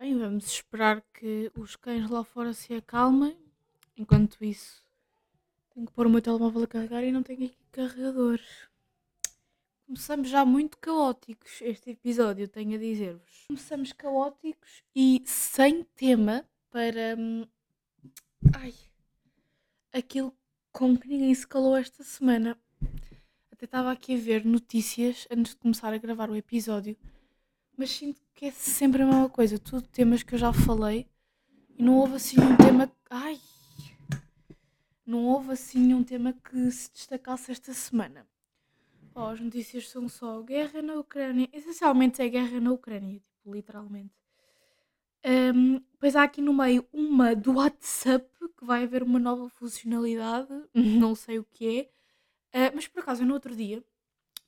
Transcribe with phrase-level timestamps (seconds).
[0.00, 3.36] Bem, vamos esperar que os cães lá fora se acalmem.
[3.94, 4.82] Enquanto isso,
[5.74, 8.40] tenho que pôr o meu telemóvel a carregar e não tenho aqui carregador.
[9.84, 13.44] Começamos já muito caóticos este episódio, tenho a dizer-vos.
[13.48, 17.14] Começamos caóticos e sem tema para.
[17.18, 17.46] hum,
[18.54, 18.72] Ai.
[19.92, 20.34] Aquilo
[20.72, 22.58] com que ninguém se calou esta semana.
[23.52, 26.96] Até estava aqui a ver notícias antes de começar a gravar o episódio,
[27.80, 29.58] mas sinto que é sempre a mesma coisa.
[29.58, 31.08] Tudo temas que eu já falei
[31.78, 32.92] e não houve assim um tema.
[33.08, 33.40] Ai!
[35.06, 38.28] Não houve assim nenhum tema que se destacasse esta semana.
[39.14, 41.48] Oh, as notícias são só guerra na Ucrânia.
[41.54, 44.12] Essencialmente é guerra na Ucrânia, tipo, literalmente.
[45.24, 48.28] Ahm, depois há aqui no meio uma do WhatsApp
[48.58, 51.88] que vai haver uma nova funcionalidade, não sei o que
[52.52, 53.82] é, Ah, mas por acaso no outro dia,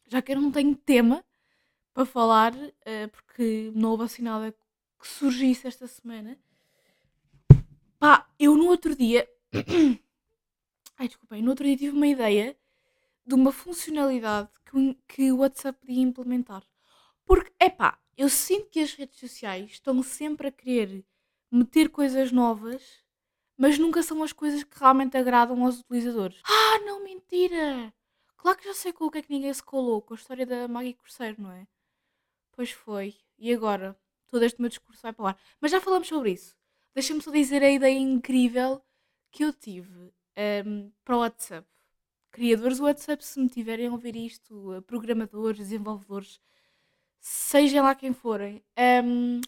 [0.06, 1.24] já que eu não tenho tema
[1.94, 4.54] para falar, ah, porque não houve assim nada
[4.98, 6.38] que surgisse esta semana,
[7.98, 9.28] pá, eu no outro dia,
[10.98, 12.56] ai desculpem, no outro dia tive uma ideia
[13.26, 16.64] de uma funcionalidade que, que o WhatsApp podia implementar.
[17.24, 21.04] Porque, epá, eu sinto que as redes sociais estão sempre a querer
[21.50, 22.82] meter coisas novas,
[23.56, 26.40] mas nunca são as coisas que realmente agradam aos utilizadores.
[26.44, 27.92] Ah, não, mentira!
[28.36, 30.44] Claro que já sei com o que é que ninguém se colou, com a história
[30.44, 31.66] da Maggie Corseiro, não é?
[32.52, 33.16] Pois foi.
[33.38, 33.96] E agora?
[34.28, 35.38] Todo este meu discurso vai para o ar.
[35.60, 36.56] Mas já falamos sobre isso.
[36.94, 38.82] Deixa-me só dizer a ideia incrível
[39.30, 41.66] que eu tive ehm, para o WhatsApp.
[42.30, 46.40] Criadores do WhatsApp, se me tiverem a ouvir isto, eh, programadores, desenvolvedores,
[47.20, 48.62] seja lá quem forem,
[49.04, 49.40] um,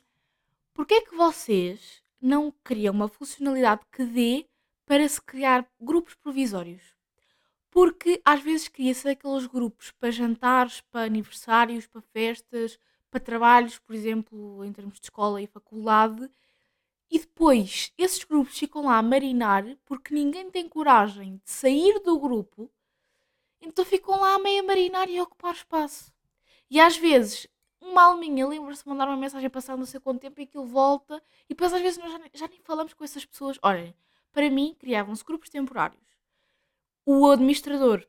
[0.74, 4.46] porque é que vocês não criam uma funcionalidade que dê
[4.86, 6.82] para se criar grupos provisórios?
[7.70, 12.78] Porque às vezes cria-se aqueles grupos para jantares, para aniversários, para festas,
[13.14, 16.28] para trabalhos, por exemplo, em termos de escola e faculdade,
[17.08, 22.18] e depois esses grupos ficam lá a marinar porque ninguém tem coragem de sair do
[22.18, 22.68] grupo,
[23.60, 26.12] então ficam lá a meio a marinar e a ocupar espaço.
[26.68, 27.46] E às vezes
[27.80, 31.22] uma alminha lembra-se de mandar uma mensagem passando não sei quanto tempo e aquilo volta,
[31.44, 33.56] e depois às vezes nós já, já nem falamos com essas pessoas.
[33.62, 33.94] Olhem,
[34.32, 36.02] para mim criavam-se grupos temporários.
[37.06, 38.04] O administrador,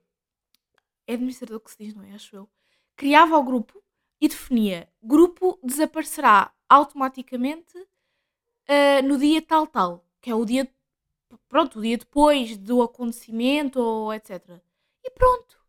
[1.06, 2.16] é administrador que se diz, não é?
[2.16, 2.50] Acho eu.
[2.96, 3.84] Criava o grupo
[4.25, 7.78] e definia: grupo desaparecerá automaticamente
[8.68, 10.68] ah, no dia tal, tal, que é o dia,
[11.47, 14.59] pronto, o dia depois do acontecimento ou etc.
[15.03, 15.63] E pronto.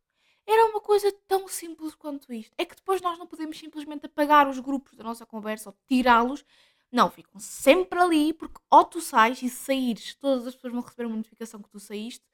[0.47, 2.55] Era uma coisa tão simples quanto isto.
[2.57, 6.45] É que depois nós não podemos simplesmente apagar os grupos da nossa conversa ou tirá-los.
[6.91, 11.07] Não, ficam sempre ali, porque ou tu sais e saíres, todas as pessoas vão receber
[11.07, 12.25] uma notificação que tu saíste,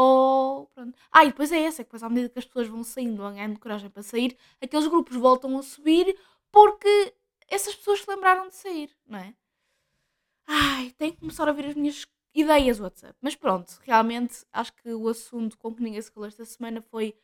[0.00, 0.96] ou pronto.
[1.10, 3.32] Ah, e depois é essa, que depois à medida que as pessoas vão saindo, vão
[3.32, 6.16] ganhando coragem para sair, aqueles grupos voltam a subir
[6.52, 7.14] porque
[7.48, 9.34] essas pessoas se lembraram de sair, não é?
[10.46, 13.16] Ai, tenho que começar a ver as minhas ideias WhatsApp.
[13.20, 17.16] Mas pronto, realmente acho que o assunto com que ninguém se calou esta semana foi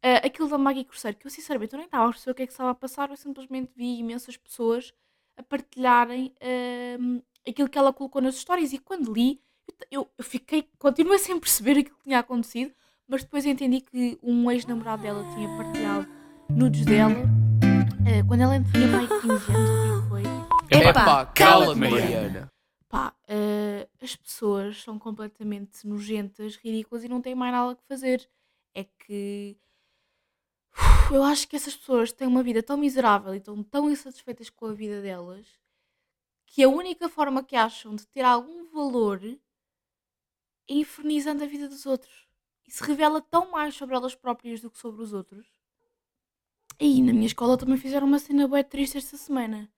[0.00, 2.42] ah, aquilo da Maggie Cruzeiro, que eu sinceramente eu nem estava a perceber o que
[2.42, 4.94] é que estava a passar, eu simplesmente vi imensas pessoas
[5.36, 9.42] a partilharem ahm, aquilo que ela colocou nas histórias e quando li,
[9.90, 12.72] eu, eu, fiquei, continuei sem perceber aquilo que tinha acontecido,
[13.06, 16.08] mas depois entendi que um ex-namorado dela tinha partilhado
[16.48, 17.14] nudes dela
[18.10, 20.22] ah, quando ela tinha mais de 15 anos, foi?
[20.70, 22.50] Epá, cala-te, Mariana.
[22.88, 28.28] Pá, eh, as pessoas são completamente nojentas, ridículas e não têm mais nada que fazer.
[28.74, 29.56] É que
[31.12, 34.66] eu acho que essas pessoas têm uma vida tão miserável e estão tão insatisfeitas com
[34.66, 35.46] a vida delas
[36.46, 39.20] que a única forma que acham de ter algum valor
[40.78, 42.28] infernizando a vida dos outros.
[42.66, 45.46] E se revela tão mais sobre elas próprias do que sobre os outros.
[46.78, 49.70] E na minha escola também fizeram uma cena bem triste esta semana.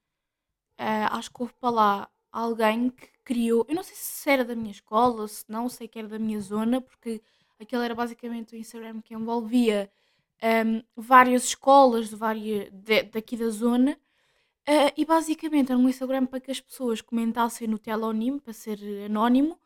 [0.78, 3.66] Ah, acho que houve para lá alguém que criou.
[3.68, 6.40] Eu não sei se era da minha escola, se não, sei que era da minha
[6.40, 7.20] zona, porque
[7.58, 9.90] aquele era basicamente o Instagram que envolvia
[10.42, 13.98] ahm, várias escolas de várias, de- daqui da zona.
[14.66, 18.78] Ah, e basicamente era um Instagram para que as pessoas comentassem no telonim, para ser
[19.06, 19.58] anónimo,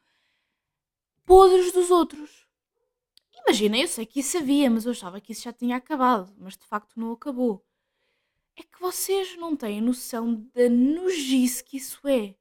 [1.27, 2.47] podres dos outros.
[3.45, 6.57] Imagina, eu sei que isso havia, mas eu achava que isso já tinha acabado, mas
[6.57, 7.67] de facto não acabou
[8.57, 12.35] é que vocês não têm noção da nojice que isso é.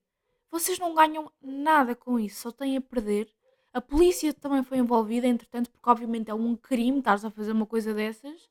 [0.49, 3.29] Vocês não ganham nada com isso, só têm a perder.
[3.73, 7.65] A polícia também foi envolvida, entretanto, porque obviamente é um crime estares a fazer uma
[7.65, 8.49] coisa dessas.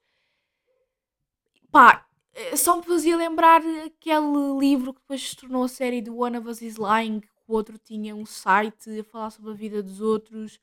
[1.70, 6.18] Pá, eh, só me fazia lembrar aquele livro que depois se tornou a série do
[6.18, 9.82] One of Us is Lying, o outro tinha um site a falar sobre a vida
[9.82, 10.58] dos outros.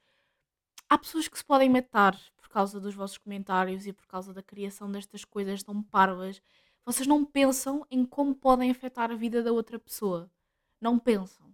[0.90, 4.44] Há pessoas que se podem matar por causa dos vossos comentários e por causa da
[4.44, 6.42] criação destas coisas tão parvas
[6.86, 10.30] Vocês não pensam em como podem afetar a vida da outra pessoa.
[10.80, 11.48] Não pensam.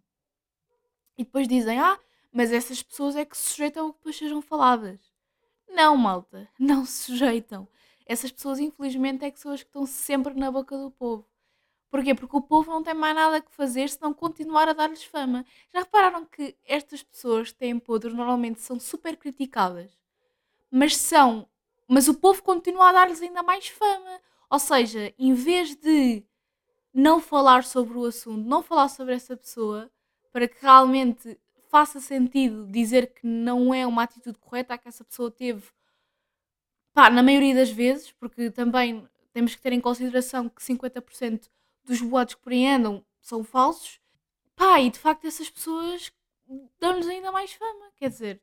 [1.17, 1.99] E depois dizem, ah,
[2.31, 4.99] mas essas pessoas é que se sujeitam a que depois sejam faladas.
[5.67, 7.67] Não, malta, não se sujeitam.
[8.05, 11.27] Essas pessoas, infelizmente, é que são as que estão sempre na boca do povo.
[11.89, 12.13] Porquê?
[12.13, 15.45] Porque o povo não tem mais nada que fazer senão continuar a dar-lhes fama.
[15.73, 19.97] Já repararam que estas pessoas que têm podres normalmente são super criticadas,
[20.69, 21.47] mas são.
[21.87, 24.21] Mas o povo continua a dar-lhes ainda mais fama.
[24.49, 26.23] Ou seja, em vez de
[26.93, 29.89] não falar sobre o assunto, não falar sobre essa pessoa,
[30.31, 35.29] para que realmente faça sentido dizer que não é uma atitude correta que essa pessoa
[35.31, 35.63] teve,
[36.93, 41.49] pá, na maioria das vezes, porque também temos que ter em consideração que 50%
[41.87, 43.99] dos boatos que por aí andam são falsos,
[44.55, 46.11] pá, e de facto essas pessoas
[46.79, 48.41] dão-lhes ainda mais fama, quer dizer,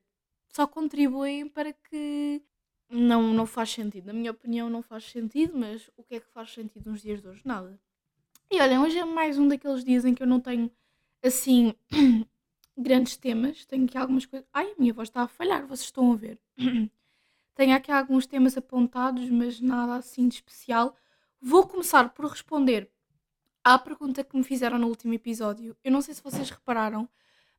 [0.49, 2.43] só contribuem para que
[2.89, 4.07] não, não faz sentido.
[4.07, 7.21] Na minha opinião, não faz sentido, mas o que é que faz sentido nos dias
[7.21, 7.43] de hoje?
[7.45, 7.79] Nada.
[8.51, 10.71] E olhem, hoje é mais um daqueles dias em que eu não tenho
[11.23, 11.75] assim
[12.77, 13.65] grandes temas.
[13.67, 14.47] Tenho aqui algumas coisas.
[14.53, 16.39] Ai, a minha voz está a falhar, vocês estão a ver.
[17.55, 20.97] tenho aqui alguns temas apontados, mas nada assim de especial.
[21.41, 22.91] Vou começar por responder
[23.65, 25.77] à pergunta que me fizeram no último episódio.
[25.83, 27.09] Eu não sei se vocês repararam,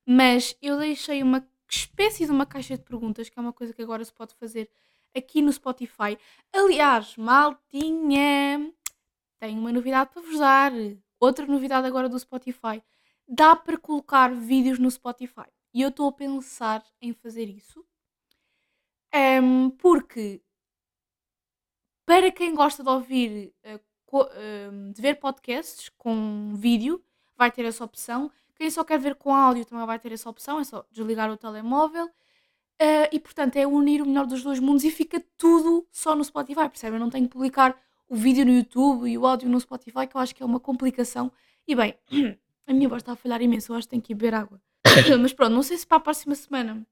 [0.05, 3.81] mas eu deixei uma espécie de uma caixa de perguntas, que é uma coisa que
[3.81, 4.69] agora se pode fazer
[5.15, 6.17] aqui no Spotify.
[6.53, 8.71] Aliás, maltinha,
[9.39, 10.71] tenho uma novidade para vos dar.
[11.19, 12.83] Outra novidade agora do Spotify.
[13.27, 15.49] Dá para colocar vídeos no Spotify.
[15.73, 17.83] E eu estou a pensar em fazer isso.
[19.13, 20.41] Um, porque
[22.05, 23.79] para quem gosta de ouvir uh,
[24.93, 27.03] de ver podcasts com vídeo,
[27.37, 28.31] vai ter essa opção.
[28.55, 31.37] Quem só quer ver com áudio também vai ter essa opção, é só desligar o
[31.37, 32.09] telemóvel.
[32.81, 36.25] Uh, e portanto é unir o melhor dos dois mundos e fica tudo só no
[36.25, 36.99] Spotify, percebem?
[36.99, 37.79] Eu não tenho que publicar
[38.09, 40.59] o vídeo no YouTube e o áudio no Spotify, que eu acho que é uma
[40.59, 41.31] complicação.
[41.65, 41.97] E bem,
[42.67, 44.61] a minha voz está a falhar imenso, eu acho que tenho que ir beber água.
[45.21, 46.85] Mas pronto, não sei se para a próxima semana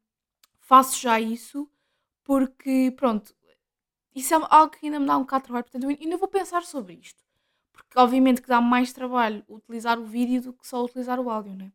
[0.57, 1.69] faço já isso,
[2.23, 3.35] porque pronto,
[4.15, 6.27] isso é algo que ainda me dá um bocado de trabalho, portanto eu ainda vou
[6.27, 7.23] pensar sobre isto.
[7.71, 11.55] Porque obviamente que dá mais trabalho utilizar o vídeo do que só utilizar o áudio,
[11.55, 11.71] né?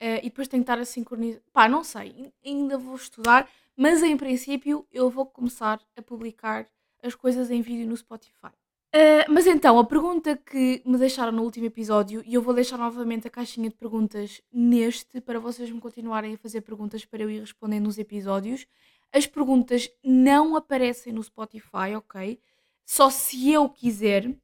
[0.00, 1.40] Uh, e depois estar a sincronizar.
[1.52, 6.66] Pá, não sei, ainda vou estudar, mas em princípio eu vou começar a publicar
[7.02, 8.52] as coisas em vídeo no Spotify.
[8.94, 12.78] Uh, mas então, a pergunta que me deixaram no último episódio, e eu vou deixar
[12.78, 17.30] novamente a caixinha de perguntas neste, para vocês me continuarem a fazer perguntas para eu
[17.30, 18.66] ir respondendo nos episódios,
[19.12, 22.40] as perguntas não aparecem no Spotify, ok?
[22.84, 24.34] Só se eu quiser.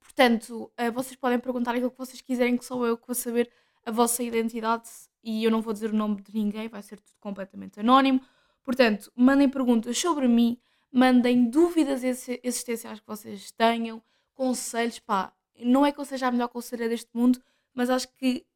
[0.00, 3.50] Portanto, uh, vocês podem perguntar aquilo que vocês quiserem, que sou eu que vou saber
[3.84, 4.88] a vossa identidade
[5.22, 8.20] e eu não vou dizer o nome de ninguém, vai ser tudo completamente anónimo.
[8.62, 10.58] Portanto, mandem perguntas sobre mim,
[10.90, 12.02] mandem dúvidas
[12.42, 14.02] existenciais que vocês tenham,
[14.34, 15.32] conselhos, pá.
[15.58, 17.40] Não é que eu seja a melhor conselheira deste mundo,
[17.74, 18.46] mas acho que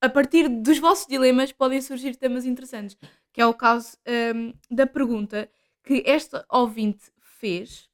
[0.00, 2.96] a partir dos vossos dilemas podem surgir temas interessantes
[3.36, 3.98] que é o caso
[4.34, 5.46] um, da pergunta
[5.84, 7.86] que esta ouvinte fez,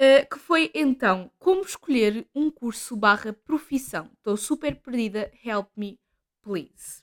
[0.00, 4.10] uh, que foi então, como escolher um curso barra profissão?
[4.16, 6.00] Estou super perdida, help me,
[6.40, 7.02] please.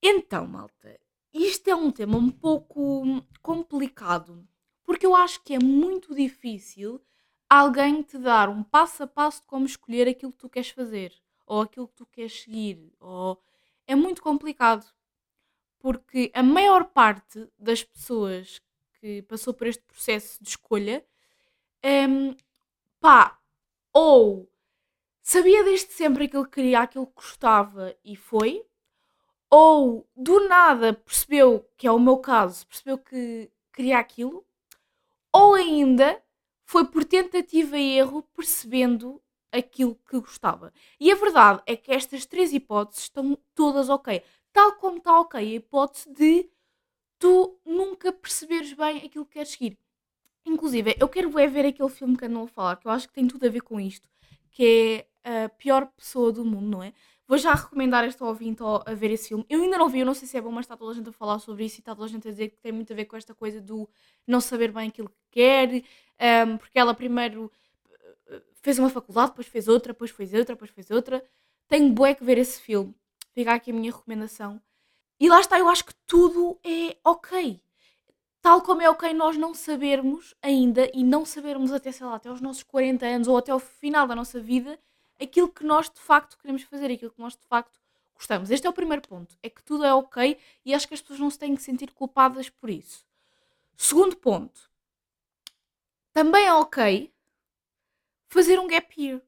[0.00, 0.96] Então, malta,
[1.34, 3.02] isto é um tema um pouco
[3.42, 4.46] complicado,
[4.84, 7.04] porque eu acho que é muito difícil
[7.48, 11.12] alguém te dar um passo a passo de como escolher aquilo que tu queres fazer,
[11.44, 13.42] ou aquilo que tu queres seguir, ou...
[13.88, 14.86] É muito complicado
[15.80, 18.60] porque a maior parte das pessoas
[19.00, 21.04] que passou por este processo de escolha,
[21.84, 22.36] um,
[23.00, 23.38] pá,
[23.92, 24.48] ou
[25.22, 28.62] sabia desde sempre aquilo que queria, aquilo que gostava e foi,
[29.48, 34.44] ou do nada percebeu, que é o meu caso, percebeu que queria aquilo,
[35.32, 36.22] ou ainda
[36.64, 39.20] foi por tentativa e erro percebendo
[39.50, 40.72] aquilo que gostava.
[41.00, 45.40] E a verdade é que estas três hipóteses estão todas ok tal como está ok
[45.40, 46.50] a hipótese de
[47.18, 49.78] tu nunca perceberes bem aquilo que queres seguir.
[50.44, 53.28] Inclusive, eu quero ver aquele filme que andam a falar, que eu acho que tem
[53.28, 54.08] tudo a ver com isto,
[54.50, 56.92] que é a pior pessoa do mundo, não é?
[57.28, 59.44] Vou já recomendar esta ouvinte a ver esse filme.
[59.48, 61.08] Eu ainda não vi, eu não sei se é bom, mas está toda a gente
[61.08, 62.96] a falar sobre isso e está toda a gente a dizer que tem muito a
[62.96, 63.88] ver com esta coisa do
[64.26, 65.84] não saber bem aquilo que quer,
[66.48, 67.52] um, porque ela primeiro
[68.26, 71.24] eh, fez uma faculdade, depois fez outra, depois fez outra, depois fez outra.
[71.68, 72.94] Tenho bué que ver esse filme.
[73.32, 74.60] Fica aqui a minha recomendação.
[75.18, 77.60] E lá está, eu acho que tudo é ok.
[78.40, 82.30] Tal como é ok nós não sabermos ainda e não sabermos até, sei lá, até
[82.30, 84.78] os nossos 40 anos ou até o final da nossa vida
[85.20, 87.78] aquilo que nós de facto queremos fazer, aquilo que nós de facto
[88.14, 88.50] gostamos.
[88.50, 91.20] Este é o primeiro ponto, é que tudo é ok e acho que as pessoas
[91.20, 93.06] não se têm que sentir culpadas por isso.
[93.76, 94.70] Segundo ponto,
[96.12, 97.12] também é ok
[98.28, 99.20] fazer um gap year.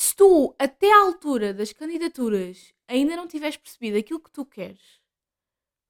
[0.00, 4.98] Se tu, até à altura das candidaturas, ainda não tiveres percebido aquilo que tu queres,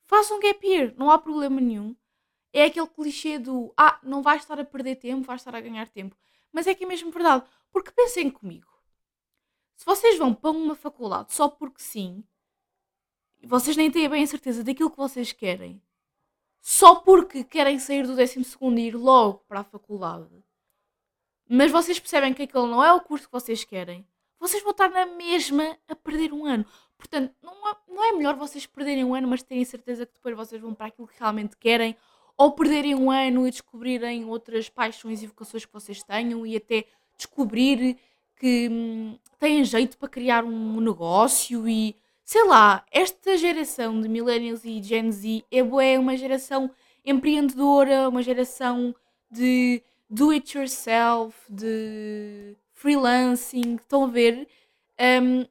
[0.04, 1.94] faça um gap year, não há problema nenhum.
[2.52, 5.88] É aquele clichê do ah, não vais estar a perder tempo, vais estar a ganhar
[5.90, 6.16] tempo.
[6.50, 7.48] Mas é que é mesmo verdade.
[7.70, 8.66] Porque pensem comigo.
[9.76, 12.24] Se vocês vão para uma faculdade só porque sim,
[13.44, 15.80] vocês nem têm bem a certeza daquilo que vocês querem,
[16.60, 18.44] só porque querem sair do 12
[18.76, 20.42] e ir logo para a faculdade,
[21.52, 24.06] mas vocês percebem que aquele não é o curso que vocês querem,
[24.38, 26.64] vocês vão estar na mesma a perder um ano.
[26.96, 30.36] Portanto, não é, não é melhor vocês perderem um ano, mas terem certeza que depois
[30.36, 31.96] vocês vão para aquilo que realmente querem,
[32.36, 36.84] ou perderem um ano e descobrirem outras paixões e vocações que vocês tenham e até
[37.16, 37.98] descobrir
[38.38, 44.64] que hum, têm jeito para criar um negócio e sei lá, esta geração de millennials
[44.64, 46.70] e Gen Z é uma geração
[47.04, 48.94] empreendedora, uma geração
[49.30, 54.48] de do it yourself, de freelancing, estão a ver?
[55.22, 55.46] Um,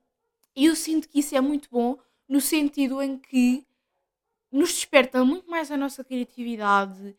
[0.55, 1.97] eu sinto que isso é muito bom
[2.27, 3.65] no sentido em que
[4.51, 7.15] nos desperta muito mais a nossa criatividade,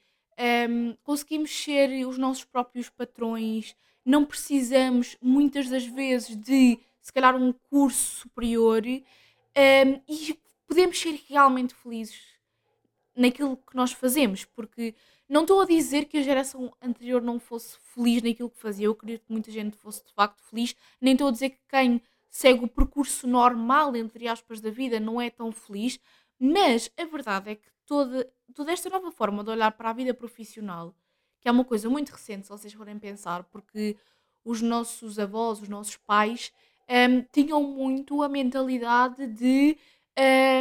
[0.69, 7.37] um, conseguimos ser os nossos próprios patrões, não precisamos muitas das vezes de se calhar
[7.37, 8.83] um curso superior.
[8.87, 12.21] Um, e podemos ser realmente felizes
[13.15, 14.95] naquilo que nós fazemos, porque
[15.31, 18.93] não estou a dizer que a geração anterior não fosse feliz naquilo que fazia, eu
[18.93, 22.65] acredito que muita gente fosse de facto feliz, nem estou a dizer que quem segue
[22.65, 26.01] o percurso normal, entre aspas, da vida não é tão feliz,
[26.37, 30.13] mas a verdade é que toda, toda esta nova forma de olhar para a vida
[30.13, 30.93] profissional,
[31.41, 33.97] que é uma coisa muito recente, se vocês forem pensar, porque
[34.45, 36.53] os nossos avós, os nossos pais,
[36.89, 39.79] um, tinham muito a mentalidade de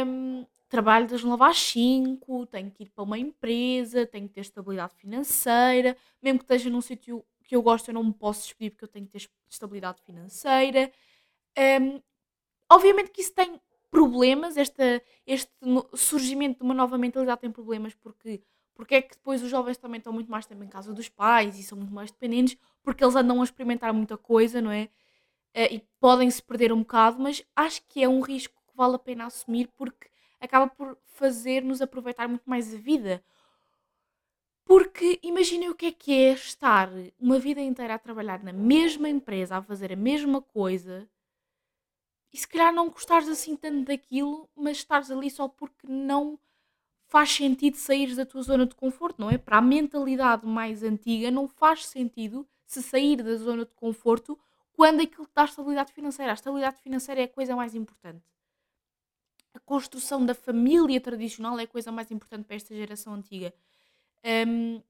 [0.06, 4.40] um, trabalho das 9 às 5, tenho que ir para uma empresa, tenho que ter
[4.40, 8.70] estabilidade financeira, mesmo que esteja num sítio que eu gosto, eu não me posso despedir
[8.70, 10.90] porque eu tenho que ter estabilidade financeira.
[11.58, 12.00] Um,
[12.70, 13.60] obviamente que isso tem
[13.90, 15.50] problemas, esta, este
[15.94, 18.40] surgimento de uma nova mentalidade tem problemas porque
[18.72, 21.58] porque é que depois os jovens também estão muito mais tempo em casa dos pais
[21.58, 24.84] e são muito mais dependentes porque eles andam a experimentar muita coisa, não é?
[25.54, 28.94] Uh, e podem se perder um bocado, mas acho que é um risco que vale
[28.94, 30.09] a pena assumir porque
[30.40, 33.22] acaba por fazer-nos aproveitar muito mais a vida.
[34.64, 39.08] Porque imaginem o que é que é estar uma vida inteira a trabalhar na mesma
[39.08, 41.08] empresa, a fazer a mesma coisa,
[42.32, 46.38] e se calhar não gostares assim tanto daquilo, mas estares ali só porque não
[47.08, 49.36] faz sentido sair da tua zona de conforto, não é?
[49.36, 54.38] Para a mentalidade mais antiga, não faz sentido se sair da zona de conforto
[54.72, 56.30] quando aquilo te dá estabilidade financeira.
[56.30, 58.22] A estabilidade financeira é a coisa mais importante.
[59.60, 63.52] A construção da família tradicional é a coisa mais importante para esta geração antiga.
[64.24, 64.82] Um,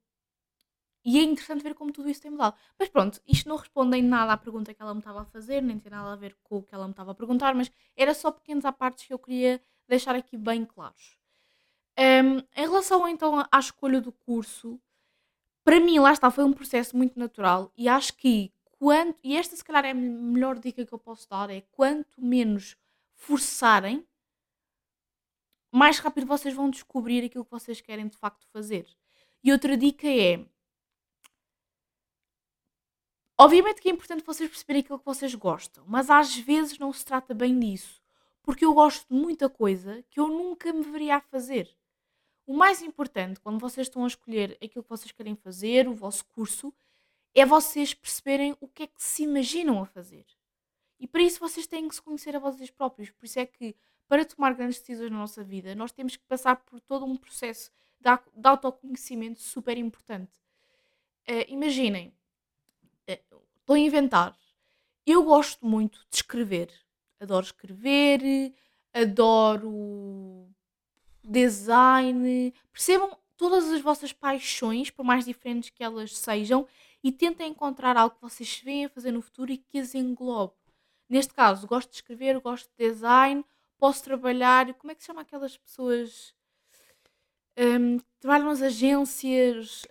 [1.04, 2.54] e é interessante ver como tudo isso tem mudado.
[2.78, 5.62] Mas pronto, isto não responde em nada à pergunta que ela me estava a fazer,
[5.62, 8.14] nem tem nada a ver com o que ela me estava a perguntar, mas era
[8.14, 11.16] só pequenos apartes que eu queria deixar aqui bem claros.
[11.98, 14.80] Um, em relação então à escolha do curso,
[15.64, 19.54] para mim, lá está, foi um processo muito natural e acho que quanto, e esta
[19.54, 22.76] se calhar é a melhor dica que eu posso dar, é quanto menos
[23.14, 24.06] forçarem,
[25.70, 28.86] mais rápido vocês vão descobrir aquilo que vocês querem de facto fazer.
[29.42, 30.44] E outra dica é.
[33.38, 37.04] Obviamente que é importante vocês perceberem aquilo que vocês gostam, mas às vezes não se
[37.04, 38.02] trata bem disso.
[38.42, 41.74] Porque eu gosto de muita coisa que eu nunca me veria a fazer.
[42.46, 46.24] O mais importante quando vocês estão a escolher aquilo que vocês querem fazer, o vosso
[46.26, 46.74] curso,
[47.34, 50.26] é vocês perceberem o que é que se imaginam a fazer.
[50.98, 53.10] E para isso vocês têm que se conhecer a vocês próprios.
[53.10, 53.74] Por isso é que,
[54.10, 57.70] para tomar grandes decisões na nossa vida, nós temos que passar por todo um processo
[58.00, 60.32] de, autoconhecimento super importante.
[61.28, 62.08] Uh, imaginem,
[63.08, 64.36] uh, estou a inventar.
[65.06, 66.72] Eu gosto muito de escrever.
[67.20, 68.52] Adoro escrever,
[68.92, 70.48] adoro
[71.22, 72.52] design.
[72.72, 76.66] Percebam todas as vossas paixões, por mais diferentes que elas sejam,
[77.00, 80.54] e tentem encontrar algo que vocês se a fazer no futuro e que as englobe.
[81.08, 83.44] Neste caso, gosto de escrever, gosto de design,
[83.80, 84.72] posso trabalhar.
[84.74, 86.34] Como é que se chama aquelas pessoas
[87.56, 89.86] um, que trabalham nas agências?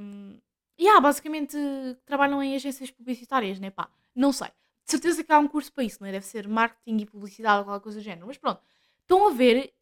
[0.00, 0.38] Um,
[0.76, 1.56] e yeah, basicamente
[2.04, 3.70] trabalham em agências publicitárias, né?
[3.70, 4.48] Pá, não sei.
[4.84, 6.12] De certeza que há um curso para isso, não é?
[6.12, 8.26] Deve ser marketing e publicidade ou qualquer coisa do género.
[8.26, 8.60] Mas pronto,
[9.02, 9.72] estão a ver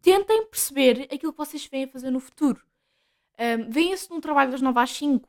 [0.00, 2.62] tentem perceber aquilo que vocês vêm a fazer no futuro.
[3.38, 5.28] Um, Vêem-se num trabalho das 9 às 5?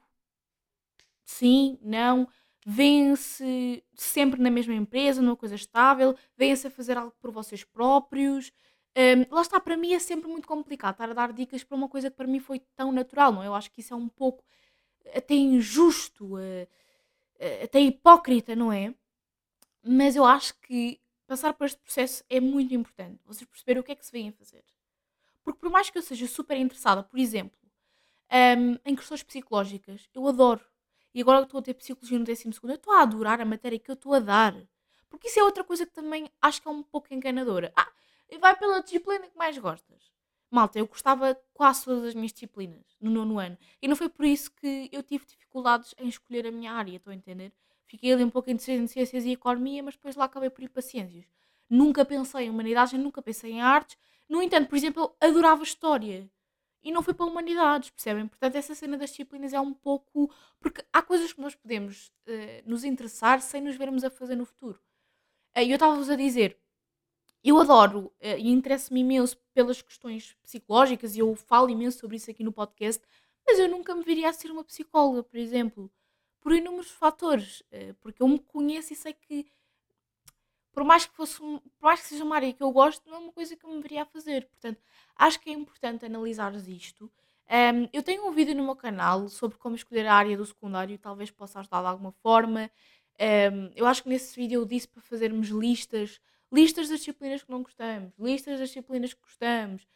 [1.24, 2.28] Sim, não.
[2.66, 6.16] Vêem-se sempre na mesma empresa, numa coisa estável?
[6.36, 8.52] Vêem-se a fazer algo por vocês próprios?
[8.98, 11.90] Um, lá está, para mim é sempre muito complicado estar a dar dicas para uma
[11.90, 13.48] coisa que para mim foi tão natural, não é?
[13.48, 14.44] Eu acho que isso é um pouco
[15.14, 16.38] até injusto.
[16.38, 16.68] Uh,
[17.40, 18.94] eh, até hipócrita, não é?
[19.84, 23.22] Mas eu acho que passar por este processo é muito importante.
[23.26, 24.64] Vocês perceberem o que é que se vêm a fazer.
[25.44, 27.58] Porque por mais que eu seja super interessada, por exemplo,
[28.58, 30.66] um, em questões psicológicas, eu adoro.
[31.16, 33.80] E agora que estou a ter psicologia no 12 eu estou a adorar a matéria
[33.80, 34.54] que eu estou a dar.
[35.10, 37.72] Porque isso é outra coisa que também acho que é um pouco enganadora.
[37.74, 37.90] Ah,
[38.38, 40.12] vai pela disciplina que mais gostas.
[40.52, 43.58] Malta, eu gostava quase todas as minhas disciplinas no nono ano.
[43.82, 47.12] E não foi por isso que eu tive dificuldades em escolher a minha área, estou
[47.12, 47.54] a entender?
[47.88, 50.82] Fiquei ali um pouco em ciências e economia, mas depois lá acabei por ir para
[50.82, 51.26] ciências.
[51.70, 53.98] Nunca pensei em humanidades, nunca pensei em artes.
[54.28, 56.30] No entanto, por exemplo, eu adorava história.
[56.86, 58.28] E não fui para humanidades, percebem?
[58.28, 60.32] Portanto, essa cena das disciplinas é um pouco.
[60.60, 64.46] Porque há coisas que nós podemos uh, nos interessar sem nos vermos a fazer no
[64.46, 64.80] futuro.
[65.58, 66.58] Uh, e uh, eu estava-vos a dizer,
[67.44, 72.30] eu adoro uh, e interesso-me imenso pelas questões psicológicas e eu falo imenso sobre isso
[72.30, 73.04] aqui no podcast,
[73.46, 75.92] mas eu nunca me viria a ser uma psicóloga, por exemplo
[76.46, 79.48] por inúmeros fatores, eh, porque eu me conheço e sei que
[80.76, 83.20] por mais que fosse por mais que seja uma área que eu gosto, não é
[83.20, 84.46] uma coisa que eu me viria a fazer.
[84.48, 84.78] Portanto,
[85.16, 87.10] acho que é importante analisar isto.
[87.50, 90.98] Um, eu tenho um vídeo no meu canal sobre como escolher a área do secundário
[90.98, 92.70] talvez possa ajudar de alguma forma.
[93.18, 96.20] Um, eu acho que nesse vídeo eu disse para fazermos listas,
[96.52, 99.88] listas das disciplinas que não gostamos, listas das disciplinas que gostamos,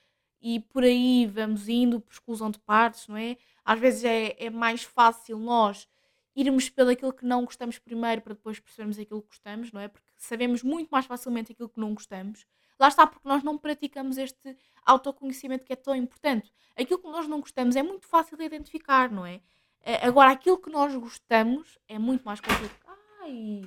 [0.42, 3.36] e por aí vamos indo por exclusão de partes, não é?
[3.66, 5.90] Às vezes é, é mais fácil nós
[6.34, 9.90] irmos pelo aquilo que não gostamos primeiro para depois percebermos aquilo que gostamos, não é?
[9.90, 12.46] Porque sabemos muito mais facilmente aquilo que não gostamos.
[12.80, 16.52] Lá está, porque nós não praticamos este autoconhecimento que é tão importante.
[16.78, 19.42] Aquilo que nós não gostamos é muito fácil de identificar, não é?
[19.82, 22.98] Eh, agora, aquilo que nós gostamos é muito mais complicado.
[23.22, 23.62] Ai!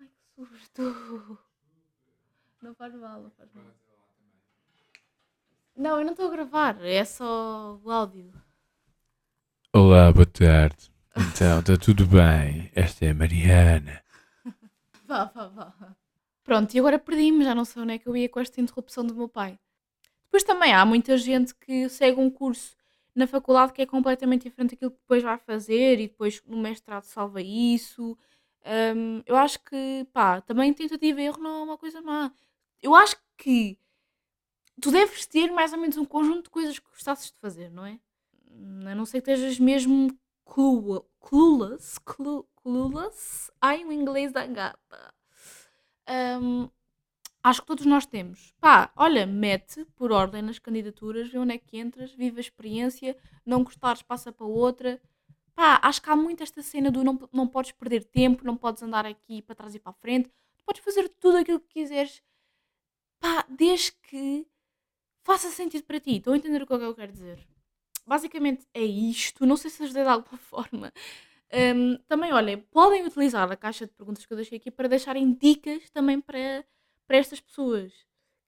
[0.00, 1.38] Ai, que susto!
[2.62, 3.64] Não faz mal, não faz mal.
[5.76, 8.32] Não, eu não estou a gravar, é só o áudio.
[9.72, 10.90] Olá, boa tarde.
[11.16, 12.70] Então, está tudo bem.
[12.74, 14.02] Esta é a Mariana.
[15.08, 15.96] Vá, vá, vá.
[16.44, 19.06] Pronto, e agora perdi-me, já não sei onde é que eu ia com esta interrupção
[19.06, 19.58] do meu pai.
[20.24, 22.76] Depois também há muita gente que segue um curso
[23.14, 27.04] na faculdade que é completamente diferente daquilo que depois vai fazer e depois no mestrado
[27.04, 28.16] salva isso.
[28.96, 32.30] Um, eu acho que, pá, também tentativa e erro não é uma coisa má.
[32.82, 33.78] Eu acho que
[34.80, 37.86] tu deves ter mais ou menos um conjunto de coisas que gostasses de fazer, não
[37.86, 37.98] é?
[38.90, 40.10] A não ser que estejas mesmo
[40.44, 41.98] clueless, clueless,
[43.60, 45.14] ai o inglês da gata.
[46.40, 46.68] Um,
[47.42, 48.52] acho que todos nós temos.
[48.60, 53.16] Pá, olha, mete por ordem nas candidaturas, vê onde é que entras, vive a experiência,
[53.44, 55.00] não gostares, passa para outra.
[55.54, 58.82] Pá, acho que há muito esta cena do não, não podes perder tempo, não podes
[58.82, 60.30] andar aqui para trás e para a frente,
[60.64, 62.22] podes fazer tudo aquilo que quiseres,
[63.20, 64.46] pá, desde que
[65.24, 66.16] faça sentido para ti.
[66.16, 67.46] Estou a entender o que é que eu quero dizer
[68.08, 69.44] basicamente é isto.
[69.46, 70.92] Não sei se ajudei de alguma forma.
[71.50, 75.32] Um, também, olhem, podem utilizar a caixa de perguntas que eu deixei aqui para deixarem
[75.32, 76.64] dicas também para,
[77.06, 77.92] para estas pessoas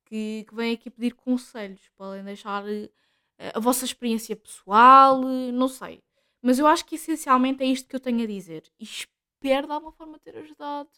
[0.05, 1.81] que, que vêm aqui pedir conselhos.
[1.97, 2.91] Podem deixar uh,
[3.55, 6.03] a vossa experiência pessoal, uh, não sei.
[6.43, 8.65] Mas eu acho que essencialmente é isto que eu tenho a dizer.
[8.79, 10.91] E espero de alguma forma ter ajudado.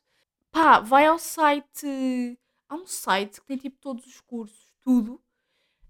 [0.50, 2.38] Pá, vai ao site.
[2.68, 5.22] Há um site que tem tipo todos os cursos, tudo.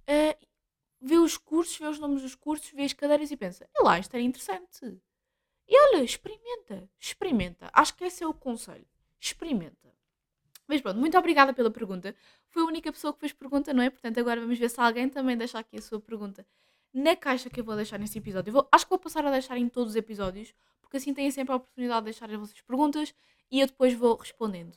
[0.03, 0.47] Uh,
[1.01, 3.99] vê os cursos, vê os nomes dos cursos, vê as cadeiras e pensa: é lá,
[3.99, 5.01] isto era interessante.
[5.73, 7.71] E olha, experimenta, experimenta.
[7.73, 8.85] Acho que esse é o conselho.
[9.19, 9.91] Experimenta.
[10.69, 12.15] Mas pronto, muito obrigada pela pergunta.
[12.51, 13.89] Foi a única pessoa que fez pergunta, não é?
[13.89, 16.47] Portanto, agora vamos ver se alguém também deixa aqui a sua pergunta
[16.93, 18.53] na caixa que eu vou deixar nesse episódio.
[18.53, 21.55] Vou, acho que vou passar a deixar em todos os episódios, porque assim têm sempre
[21.55, 23.15] a oportunidade de deixar as vossas perguntas
[23.51, 24.77] e eu depois vou respondendo.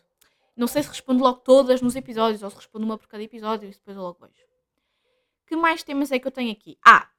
[0.56, 3.68] Não sei se respondo logo todas nos episódios ou se respondo uma por cada episódio,
[3.68, 4.48] isso depois eu logo vejo.
[5.46, 6.78] Que mais temas é que eu tenho aqui?
[6.86, 7.10] Ah,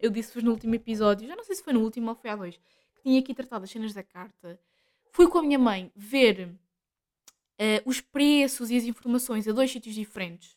[0.00, 2.36] eu disse-vos no último episódio, já não sei se foi no último ou foi há
[2.36, 2.56] dois,
[2.94, 4.58] que tinha aqui tratado as cenas da carta.
[5.10, 9.94] Fui com a minha mãe ver uh, os preços e as informações a dois sítios
[9.94, 10.52] diferentes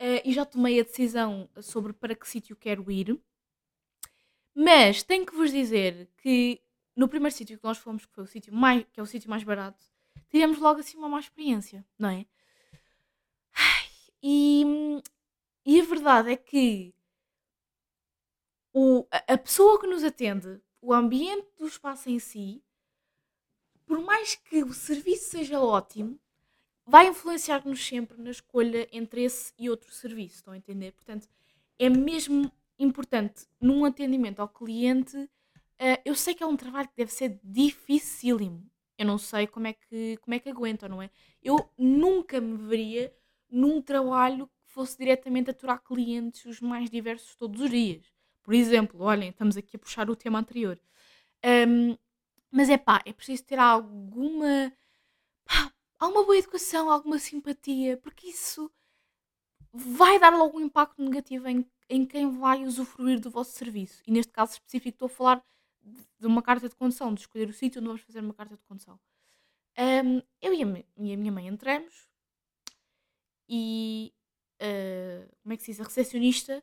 [0.00, 3.18] uh, e já tomei a decisão sobre para que sítio quero ir.
[4.54, 6.60] Mas tenho que vos dizer que
[6.96, 9.28] no primeiro sítio que nós fomos, que foi o sítio mais, que é o sítio
[9.28, 9.84] mais barato,
[10.30, 12.26] tivemos logo assim uma má experiência, não é?
[14.22, 14.64] E
[15.66, 16.94] e a verdade é que
[18.74, 22.60] o, a pessoa que nos atende, o ambiente do espaço em si,
[23.86, 26.18] por mais que o serviço seja ótimo,
[26.84, 30.36] vai influenciar-nos sempre na escolha entre esse e outro serviço.
[30.36, 30.92] Estão a entender?
[30.92, 31.28] Portanto,
[31.78, 35.16] é mesmo importante num atendimento ao cliente.
[35.16, 38.68] Uh, eu sei que é um trabalho que deve ser dificílimo.
[38.98, 41.10] Eu não sei como é que, como é que aguentam, não é?
[41.40, 43.14] Eu nunca me veria
[43.48, 48.04] num trabalho fosse diretamente aturar clientes os mais diversos todos os dias.
[48.44, 50.78] Por exemplo, olhem, estamos aqui a puxar o tema anterior.
[51.44, 51.96] Um,
[52.50, 54.72] Mas é pá, é preciso ter alguma.
[55.44, 58.70] Pá, alguma boa educação, alguma simpatia, porque isso
[59.72, 64.02] vai dar logo um impacto negativo em, em quem vai usufruir do vosso serviço.
[64.06, 65.44] E neste caso específico estou a falar
[66.20, 68.62] de uma carta de condução, de escolher o sítio onde vamos fazer uma carta de
[68.64, 68.98] condução.
[69.76, 72.08] Um, eu e a, e a, minha mãe entramos
[73.48, 74.14] e
[74.62, 75.80] uh, como é que se diz?
[75.80, 76.62] A recepcionista,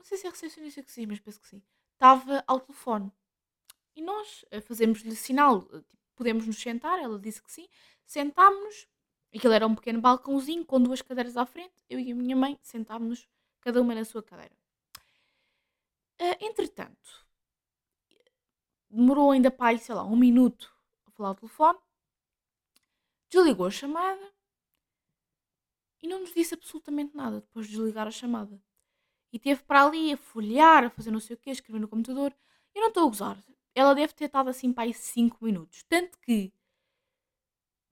[0.00, 3.12] não sei se é recepcionista que diz, mas penso que sim, estava ao telefone.
[3.94, 7.68] E nós uh, fazemos-lhe sinal, uh, tipo, podemos nos sentar, ela disse que sim,
[8.06, 8.88] sentámos-nos,
[9.34, 12.58] aquilo era um pequeno balcãozinho com duas cadeiras à frente, eu e a minha mãe
[12.62, 13.28] sentámos-nos
[13.60, 14.56] cada uma na sua cadeira.
[16.40, 17.26] entretanto,
[18.88, 20.72] demorou ainda para aí, sei lá, um minuto
[21.06, 21.78] a falar ao telefone
[23.30, 24.32] desligou a chamada
[26.02, 28.60] e não nos disse absolutamente nada depois de desligar a chamada.
[29.32, 31.88] E teve para ali a folhear, a fazer não sei o quê, a escrever no
[31.88, 32.34] computador.
[32.74, 33.44] Eu não estou a gozar.
[33.74, 35.82] Ela deve ter estado assim para aí 5 minutos.
[35.84, 36.52] Tanto que,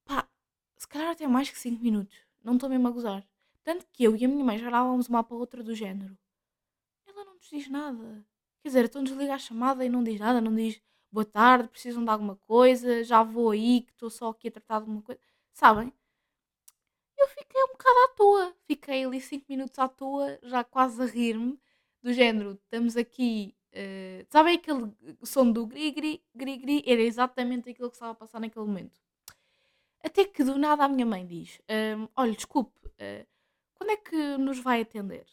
[0.05, 0.29] pá,
[0.77, 2.17] se calhar até mais que 5 minutos.
[2.43, 3.27] Não estou mesmo a gozar.
[3.63, 6.17] Tanto que eu e a minha mãe já olhávamos uma para outra do género.
[7.07, 8.25] Ela não nos diz nada.
[8.63, 12.05] Quer dizer, então desliga a chamada e não diz nada, não diz boa tarde, precisam
[12.05, 15.21] de alguma coisa, já vou aí, que estou só aqui a tratar de alguma coisa.
[15.53, 15.93] Sabem?
[17.19, 18.57] Eu fiquei um bocado à toa.
[18.67, 21.59] Fiquei ali 5 minutos à toa, já quase a rir-me,
[22.03, 23.55] do género, estamos aqui.
[23.73, 24.93] Uh, sabem aquele
[25.25, 26.83] som do gri-gri, gri-gri?
[26.87, 28.99] Era exatamente aquilo que estava a passar naquele momento.
[30.03, 31.61] Até que do nada a minha mãe diz:
[31.99, 33.27] um, Olha, desculpe, uh,
[33.75, 35.27] quando é que nos vai atender?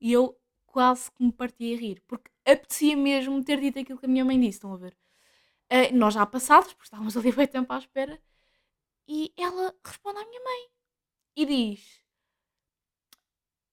[0.00, 4.06] E eu quase que me parti a rir, porque apetecia mesmo ter dito aquilo que
[4.06, 4.96] a minha mãe disse, estão a ver?
[5.72, 8.20] Uh, nós já passados, porque estávamos ali bem tempo à espera,
[9.06, 10.68] e ela responde à minha mãe
[11.38, 12.02] e diz: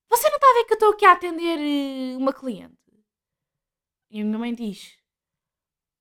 [0.08, 2.78] Você não está a ver que eu estou aqui a atender eh, uma cliente?
[4.12, 4.96] E a minha mãe diz: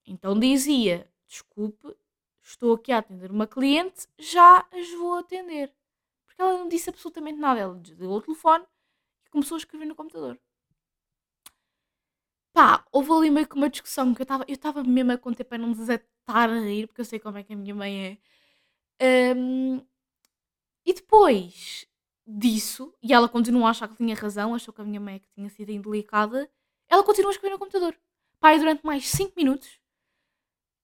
[0.07, 1.97] Então dizia: Desculpe,
[2.43, 5.75] estou aqui a atender uma cliente, já as vou atender.
[6.27, 7.61] Porque ela não disse absolutamente nada.
[7.61, 8.67] Ela desligou o telefone
[9.27, 10.39] e começou a escrever no computador.
[12.53, 15.45] Pá, houve ali meio que uma discussão que eu estava eu estava mesmo a conter
[15.45, 18.21] para não desatar a rir, porque eu sei como é que a minha mãe
[19.01, 19.35] é.
[19.35, 19.85] Um,
[20.85, 21.87] e depois
[22.27, 25.19] disso, e ela continua a achar que tinha razão, achou que a minha mãe é
[25.19, 26.51] que tinha sido indelicada,
[26.89, 27.97] ela continua a escrever no computador.
[28.41, 29.81] Pá, durante mais 5 minutos.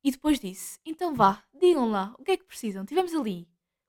[0.03, 2.85] E depois disse: Então vá, digam lá, o que é que precisam?
[2.85, 3.47] Tivemos ali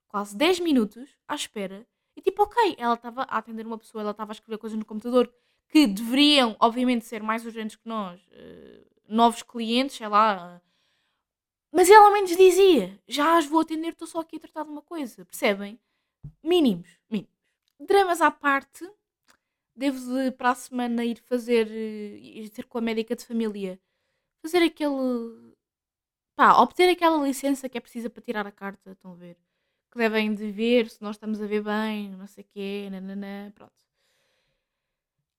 [0.07, 1.87] quase 10 minutos à espera.
[2.15, 4.85] E tipo, ok, ela estava a atender uma pessoa, ela estava a escrever coisas no
[4.85, 5.33] computador
[5.69, 10.61] que deveriam, obviamente, ser mais urgentes que nós, uh, novos clientes, sei lá.
[11.71, 14.69] Mas ela ao menos dizia: já as vou atender, estou só aqui a tratar de
[14.69, 15.79] uma coisa, percebem?
[16.43, 17.31] Mínimos, mínimos.
[17.79, 18.89] Dramas à parte,
[19.75, 23.79] devo de para a semana ir fazer, eh, ir ter com a médica de família,
[24.41, 25.55] fazer aquele.
[26.35, 29.37] pá, obter aquela licença que é precisa para tirar a carta, estão a ver?
[29.91, 33.51] Que devem de ver se nós estamos a ver bem, não sei o quê, nananã,
[33.51, 33.73] pronto.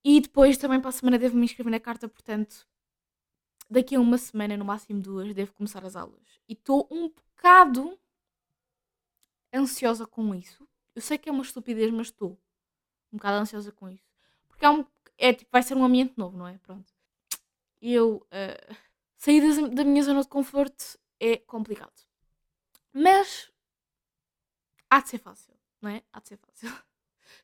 [0.03, 2.67] E depois também para a semana devo me inscrever na carta, portanto,
[3.69, 6.41] daqui a uma semana, no máximo duas, devo começar as aulas.
[6.47, 7.97] E estou um bocado
[9.53, 10.67] ansiosa com isso.
[10.95, 12.39] Eu sei que é uma estupidez, mas estou
[13.11, 14.03] um bocado ansiosa com isso.
[14.47, 14.85] Porque é, um,
[15.17, 16.57] é tipo, vai ser um ambiente novo, não é?
[16.59, 16.91] Pronto.
[17.81, 18.75] Eu uh,
[19.17, 21.93] sair da minha zona de conforto é complicado.
[22.91, 23.51] Mas
[24.89, 26.03] há de ser fácil, não é?
[26.11, 26.69] Há de ser fácil.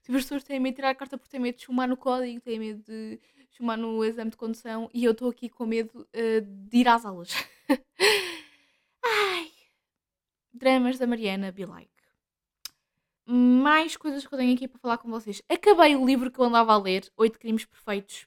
[0.04, 1.98] Tipo, as pessoas têm medo de tirar a carta porque têm medo de chumar no
[1.98, 3.20] código, têm medo de
[3.52, 7.06] chumar no exame de condução e eu estou aqui com medo uh, de ir às
[7.06, 7.32] aulas.
[9.04, 9.52] Ai.
[10.54, 11.99] Dramas da Mariana Be Like.
[13.32, 15.39] Mais coisas que eu tenho aqui para falar com vocês.
[15.48, 18.26] Acabei o livro que eu andava a ler, Oito Crimes Perfeitos.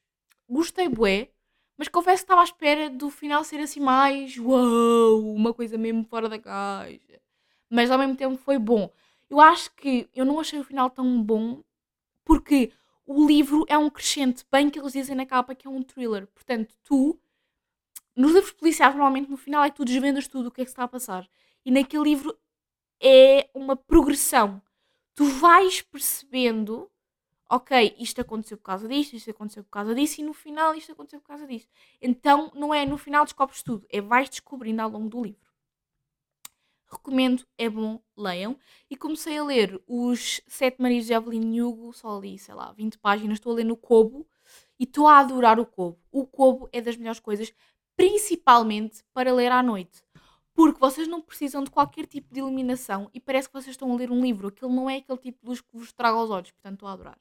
[0.48, 1.28] Gostei bué,
[1.76, 6.04] mas confesso que estava à espera do final ser assim mais uau, uma coisa mesmo
[6.04, 7.20] fora da caixa.
[7.68, 8.88] Mas ao mesmo tempo foi bom.
[9.28, 11.64] Eu acho que eu não achei o final tão bom
[12.24, 12.70] porque
[13.04, 16.28] o livro é um crescente, bem que eles dizem na capa que é um thriller.
[16.28, 17.18] Portanto, tu,
[18.14, 20.70] nos livros policiais, normalmente no final é que tu desvendas tudo o que é que
[20.70, 21.28] se está a passar.
[21.64, 22.38] E naquele livro
[23.00, 24.62] é uma progressão.
[25.14, 26.90] Tu vais percebendo,
[27.48, 30.92] ok, isto aconteceu por causa disto, isto aconteceu por causa disso, e no final isto
[30.92, 31.68] aconteceu por causa disso.
[32.00, 35.52] Então, não é no final descobres tudo, é vais descobrindo ao longo do livro
[36.92, 38.56] recomendo, é bom, leiam.
[38.90, 42.98] E comecei a ler os Sete Maridos de Evelyn Hugo, só ali, sei lá, 20
[42.98, 44.26] páginas, estou a ler no Kobo
[44.78, 45.98] e estou a adorar o Kobo.
[46.10, 47.52] O Kobo é das melhores coisas,
[47.96, 50.02] principalmente para ler à noite.
[50.54, 53.96] Porque vocês não precisam de qualquer tipo de iluminação e parece que vocês estão a
[53.96, 54.48] ler um livro.
[54.48, 56.92] Aquilo não é aquele tipo de luz que vos traga aos olhos, portanto estou a
[56.92, 57.18] adorar.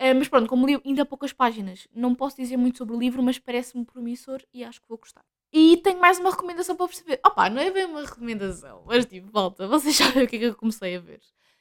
[0.00, 2.98] Uh, mas pronto, como li ainda há poucas páginas, não posso dizer muito sobre o
[2.98, 5.24] livro, mas parece-me promissor e acho que vou gostar.
[5.52, 7.20] E tenho mais uma recomendação para perceber.
[7.24, 10.44] Opa, não é bem uma recomendação, mas tipo, volta, vocês sabem o que é que
[10.46, 11.20] eu comecei a ver.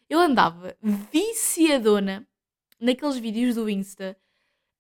[0.10, 2.28] Eu andava viciadona
[2.80, 4.18] naqueles vídeos do Insta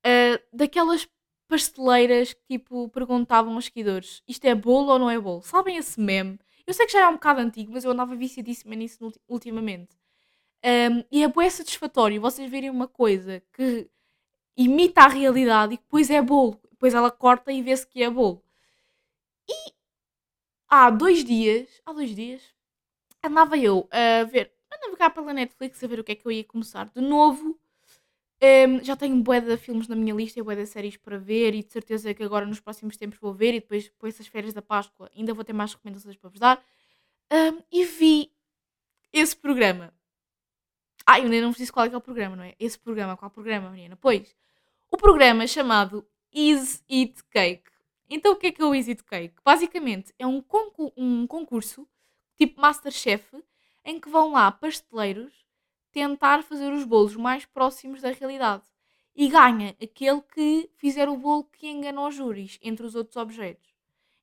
[0.05, 1.07] uh, daquelas
[1.51, 5.41] pasteleiras que tipo perguntavam aos seguidores isto é bolo ou não é bolo?
[5.41, 6.39] Sabem esse meme?
[6.65, 9.97] Eu sei que já é um bocado antigo, mas eu andava viciadíssima nisso ultimamente.
[10.63, 13.89] Um, e é bem satisfatório vocês verem uma coisa que
[14.55, 16.57] imita a realidade e depois é bolo.
[16.71, 18.41] Depois ela corta e vê-se que é bolo.
[19.49, 19.73] E
[20.69, 22.41] há dois dias, há dois dias,
[23.21, 26.31] andava eu a ver, a navegar pela Netflix a ver o que é que eu
[26.31, 27.59] ia começar de novo.
[28.43, 31.53] Um, já tenho bué de filmes na minha lista e bué de séries para ver
[31.53, 34.51] e de certeza que agora nos próximos tempos vou ver e depois, depois essas férias
[34.51, 36.63] da Páscoa ainda vou ter mais recomendações para vos dar.
[37.31, 38.31] Um, e vi
[39.13, 39.93] esse programa.
[41.05, 42.55] Ah, eu ainda não vos disse qual é que é o programa, não é?
[42.59, 43.95] Esse programa, qual programa, Mariana?
[43.95, 44.35] Pois,
[44.89, 47.69] o programa chamado Is It Cake.
[48.09, 49.35] Então o que é que é o Is It Cake?
[49.45, 51.87] Basicamente é um, concur um concurso,
[52.35, 53.41] tipo Masterchef,
[53.85, 55.40] em que vão lá pasteleiros
[55.91, 58.63] tentar fazer os bolos mais próximos da realidade.
[59.15, 63.69] E ganha aquele que fizer o bolo que engana os júris, entre os outros objetos.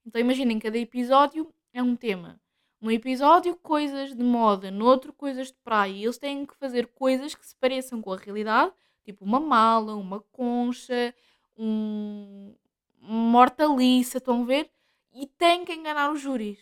[0.06, 2.40] Então imaginem, cada episódio é um tema.
[2.80, 5.92] Um episódio, coisas de moda, no outro, coisas de praia.
[5.92, 8.72] E eles têm que fazer coisas que se pareçam com a realidade,
[9.04, 11.14] tipo uma mala, uma concha,
[11.56, 12.54] um,
[13.02, 14.70] uma hortaliça, estão a ver?
[15.12, 16.58] E têm que enganar os júris.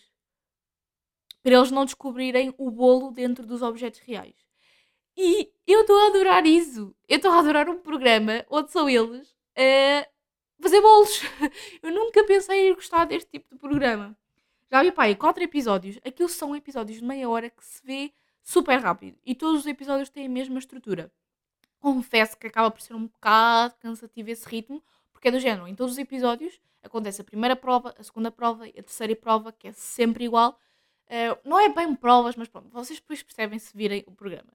[1.42, 4.45] Para eles não descobrirem o bolo dentro dos objetos reais.
[5.16, 6.94] E eu estou a adorar isso.
[7.08, 10.06] Eu estou a adorar um programa onde são eles a
[10.60, 11.22] fazer bolos.
[11.82, 14.16] Eu nunca pensei em gostar deste tipo de programa.
[14.70, 15.98] Já vi, pai, quatro episódios.
[16.04, 19.18] Aquilo são episódios de meia hora que se vê super rápido.
[19.24, 21.10] E todos os episódios têm a mesma estrutura.
[21.78, 25.66] Confesso que acaba por ser um bocado cansativo esse ritmo, porque é do género.
[25.66, 29.50] Em todos os episódios acontece a primeira prova, a segunda prova e a terceira prova,
[29.52, 30.58] que é sempre igual.
[31.06, 34.52] Uh, não é bem provas, mas pronto, vocês depois percebem se virem o programa.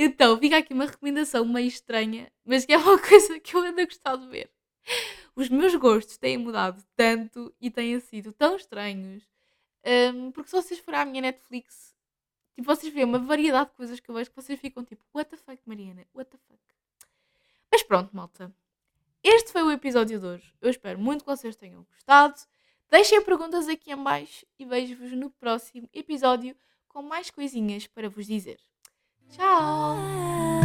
[0.00, 3.80] Então, fica aqui uma recomendação meio estranha, mas que é uma coisa que eu ando
[3.80, 4.48] a gostar de ver.
[5.34, 9.24] Os meus gostos têm mudado tanto e têm sido tão estranhos.
[10.14, 11.96] Um, porque se vocês forem à minha Netflix,
[12.54, 15.28] tipo, vocês veem uma variedade de coisas que eu vejo que vocês ficam tipo, what
[15.28, 16.06] the fuck, Mariana?
[16.14, 16.62] What the fuck?
[17.72, 18.54] Mas pronto, malta.
[19.20, 20.54] Este foi o episódio de hoje.
[20.60, 22.36] Eu espero muito que vocês tenham gostado.
[22.88, 26.56] Deixem perguntas aqui em baixo e vejo-vos no próximo episódio
[26.86, 28.60] com mais coisinhas para vos dizer.
[29.36, 30.57] Tchau!